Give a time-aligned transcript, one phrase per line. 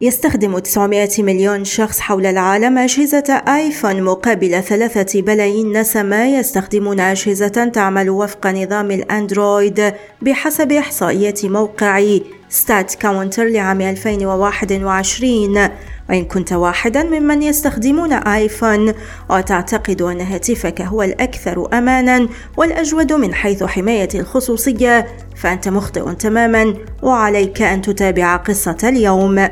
[0.00, 8.10] يستخدم 900 مليون شخص حول العالم أجهزة آيفون مقابل ثلاثة بلايين نسمة يستخدمون أجهزة تعمل
[8.10, 15.68] وفق نظام الأندرويد بحسب إحصائيات موقع StatCounter لعام 2021
[16.10, 18.94] وإن كنت واحدا ممن يستخدمون آيفون
[19.30, 25.06] وتعتقد أن هاتفك هو الأكثر أمانا والأجود من حيث حماية الخصوصية
[25.36, 29.48] فأنت مخطئ تماما وعليك أن تتابع قصة اليوم.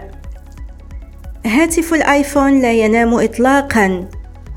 [1.46, 4.08] هاتف الآيفون لا ينام إطلاقا.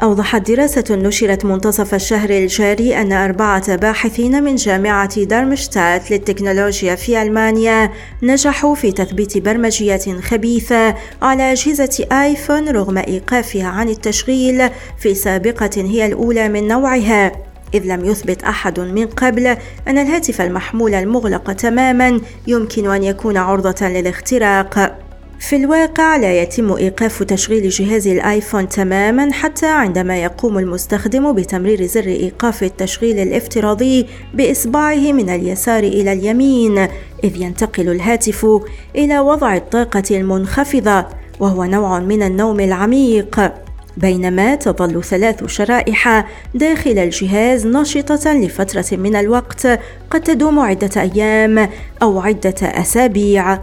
[0.03, 7.91] أوضحت دراسة نشرت منتصف الشهر الجاري أن أربعة باحثين من جامعة دارمشتات للتكنولوجيا في ألمانيا
[8.23, 16.05] نجحوا في تثبيت برمجيات خبيثة على أجهزة آيفون رغم إيقافها عن التشغيل في سابقة هي
[16.05, 17.31] الأولى من نوعها.
[17.73, 19.47] إذ لم يثبت أحد من قبل
[19.87, 24.99] أن الهاتف المحمول المغلق تماما يمكن أن يكون عرضة للاختراق.
[25.39, 32.05] في الواقع لا يتم إيقاف تشغيل جهاز الآيفون تماما حتى عندما يقوم المستخدم بتمرير زر
[32.05, 36.77] إيقاف التشغيل الافتراضي بإصبعه من اليسار إلى اليمين
[37.23, 38.47] إذ ينتقل الهاتف
[38.95, 41.05] إلى وضع الطاقة المنخفضة
[41.39, 43.51] وهو نوع من النوم العميق.
[43.97, 49.67] بينما تظل ثلاث شرائح داخل الجهاز نشطة لفترة من الوقت
[50.11, 51.69] قد تدوم عدة أيام
[52.01, 53.59] أو عدة أسابيع.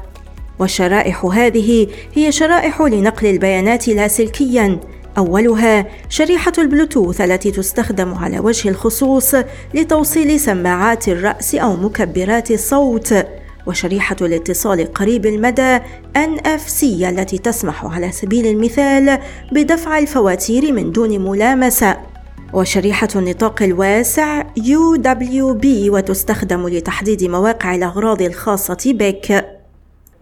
[0.58, 4.80] والشرائح هذه هي شرائح لنقل البيانات لاسلكيا
[5.18, 9.34] أولها شريحة البلوتوث التي تستخدم على وجه الخصوص
[9.74, 13.14] لتوصيل سماعات الرأس أو مكبرات الصوت.
[13.66, 15.78] وشريحة الاتصال قريب المدى
[16.16, 19.18] NFC التي تسمح على سبيل المثال
[19.52, 21.96] بدفع الفواتير من دون ملامسة.
[22.52, 29.55] وشريحة النطاق الواسع UWB وتستخدم لتحديد مواقع الأغراض الخاصة بك.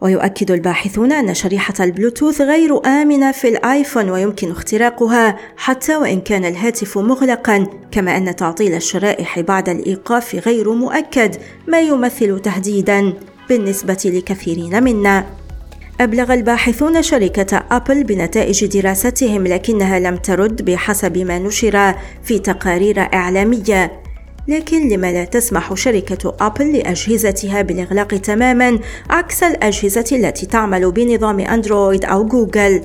[0.04, 6.98] ويؤكد الباحثون أن شريحة البلوتوث غير آمنة في الآيفون ويمكن اختراقها حتى وإن كان الهاتف
[6.98, 11.36] مغلقا كما أن تعطيل الشرائح بعد الإيقاف غير مؤكد
[11.68, 13.12] ما يمثل تهديدا
[13.48, 15.26] بالنسبة لكثيرين منا.
[16.00, 24.03] أبلغ الباحثون شركة أبل بنتائج دراستهم لكنها لم ترد بحسب ما نشر في تقارير إعلامية.
[24.48, 28.78] لكن لما لا تسمح شركة أبل لأجهزتها بالإغلاق تماما
[29.10, 32.82] عكس الأجهزة التي تعمل بنظام أندرويد أو جوجل.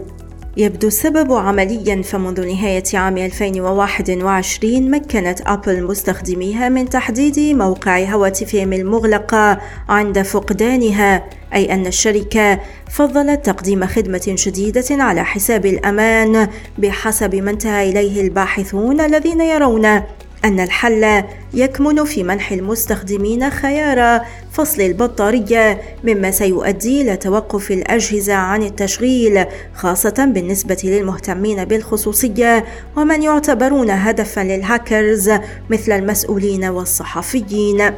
[0.57, 9.59] يبدو السبب عمليا فمنذ نهاية عام 2021 مكنت أبل مستخدميها من تحديد موقع هواتفهم المغلقة
[9.89, 12.59] عند فقدانها أي أن الشركة
[12.89, 16.47] فضلت تقديم خدمة جديدة على حساب الأمان
[16.77, 20.01] بحسب ما انتهى إليه الباحثون الذين يرون.
[20.45, 21.23] أن الحل
[21.53, 30.31] يكمن في منح المستخدمين خيار فصل البطارية مما سيؤدي إلى توقف الأجهزة عن التشغيل خاصة
[30.33, 32.65] بالنسبة للمهتمين بالخصوصية
[32.97, 35.31] ومن يعتبرون هدفا للهاكرز
[35.69, 37.91] مثل المسؤولين والصحفيين.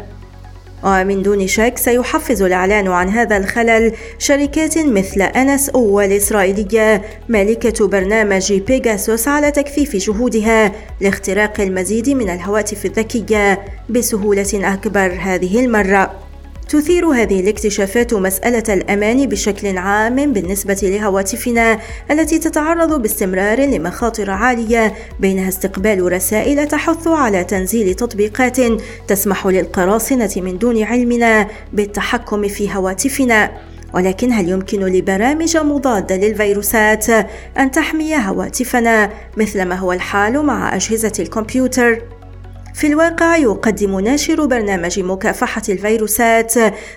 [0.84, 8.54] ومن دون شك سيحفز الإعلان عن هذا الخلل شركات مثل أنس أو الإسرائيلية مالكة برنامج
[8.54, 10.72] بيجاسوس على تكثيف جهودها
[11.02, 16.31] لاختراق المزيد من الهواتف الذكية بسهولة أكبر هذه المرة.
[16.72, 21.80] تثير هذه الاكتشافات مسألة الأمان بشكل عام بالنسبة لهواتفنا
[22.12, 28.58] التي تتعرض باستمرار لمخاطر عالية بينها استقبال رسائل تحث على تنزيل تطبيقات
[29.08, 33.52] تسمح للقراصنة من دون علمنا بالتحكم في هواتفنا
[33.94, 37.10] ولكن هل يمكن لبرامج مضادة للفيروسات
[37.58, 42.21] أن تحمي هواتفنا مثل ما هو الحال مع أجهزة الكمبيوتر؟
[42.74, 46.54] في الواقع يقدم ناشر برنامج مكافحة الفيروسات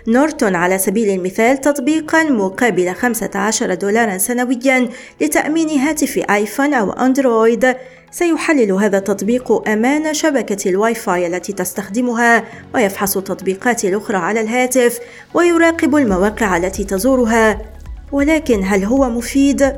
[0.09, 4.89] نورتون على سبيل المثال تطبيقا مقابل 15 دولارا سنويا
[5.21, 7.77] لتأمين هاتف آيفون أو أندرويد
[8.11, 12.45] سيحلل هذا التطبيق أمان شبكة الواي فاي التي تستخدمها
[12.75, 14.99] ويفحص التطبيقات الأخرى على الهاتف
[15.35, 17.59] ويراقب المواقع التي تزورها
[18.13, 19.73] ولكن هل هو مفيد؟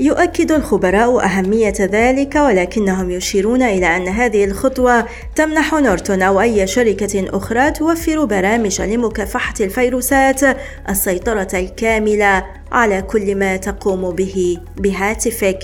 [0.00, 7.36] يؤكد الخبراء أهمية ذلك ولكنهم يشيرون إلى أن هذه الخطوة تمنح نورتون أو أي شركة
[7.36, 10.40] أخرى توفر برامج لمكافحة الفيروسات
[10.88, 15.58] السيطرة الكاملة على كل ما تقوم به بهاتفك.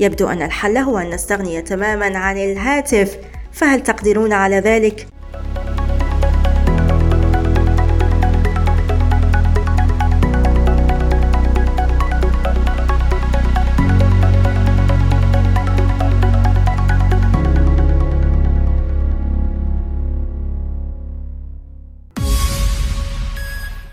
[0.00, 3.16] يبدو أن الحل هو أن نستغني تماما عن الهاتف،
[3.52, 5.06] فهل تقدرون على ذلك؟